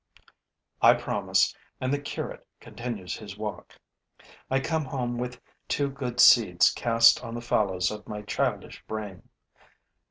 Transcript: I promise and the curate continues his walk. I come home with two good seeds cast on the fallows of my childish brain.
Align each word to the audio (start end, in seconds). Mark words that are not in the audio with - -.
I 0.81 0.95
promise 0.95 1.55
and 1.79 1.93
the 1.93 1.99
curate 1.99 2.47
continues 2.59 3.15
his 3.17 3.37
walk. 3.37 3.77
I 4.49 4.59
come 4.59 4.83
home 4.85 5.19
with 5.19 5.39
two 5.67 5.91
good 5.91 6.19
seeds 6.19 6.71
cast 6.71 7.23
on 7.23 7.35
the 7.35 7.39
fallows 7.39 7.91
of 7.91 8.07
my 8.07 8.23
childish 8.23 8.83
brain. 8.87 9.29